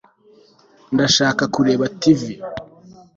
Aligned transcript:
ndashaka 0.93 1.43
kureba 1.53 1.85
tv 2.01 2.21